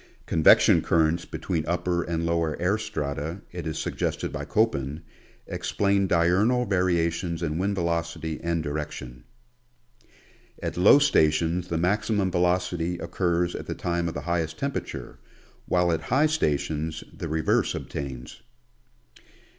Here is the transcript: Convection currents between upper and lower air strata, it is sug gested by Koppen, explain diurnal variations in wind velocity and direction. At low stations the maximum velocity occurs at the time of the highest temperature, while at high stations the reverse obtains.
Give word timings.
Convection 0.25 0.81
currents 0.81 1.25
between 1.25 1.63
upper 1.67 2.01
and 2.01 2.25
lower 2.25 2.57
air 2.59 2.79
strata, 2.79 3.41
it 3.51 3.67
is 3.67 3.77
sug 3.77 3.95
gested 3.97 4.31
by 4.31 4.43
Koppen, 4.45 5.03
explain 5.45 6.07
diurnal 6.07 6.65
variations 6.65 7.43
in 7.43 7.59
wind 7.59 7.75
velocity 7.75 8.39
and 8.41 8.63
direction. 8.63 9.25
At 10.63 10.75
low 10.75 10.97
stations 10.97 11.67
the 11.67 11.77
maximum 11.77 12.31
velocity 12.31 12.97
occurs 12.97 13.53
at 13.53 13.67
the 13.67 13.75
time 13.75 14.07
of 14.07 14.15
the 14.15 14.21
highest 14.21 14.57
temperature, 14.57 15.19
while 15.67 15.91
at 15.91 16.01
high 16.01 16.25
stations 16.25 17.03
the 17.15 17.27
reverse 17.27 17.75
obtains. 17.75 18.41